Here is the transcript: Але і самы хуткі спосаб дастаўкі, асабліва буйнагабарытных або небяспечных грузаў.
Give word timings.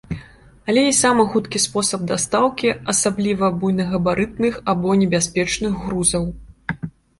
Але 0.71 0.81
і 0.91 0.93
самы 0.99 1.25
хуткі 1.33 1.61
спосаб 1.65 2.07
дастаўкі, 2.13 2.73
асабліва 2.95 3.51
буйнагабарытных 3.61 4.59
або 4.75 4.99
небяспечных 5.05 5.73
грузаў. 5.87 6.23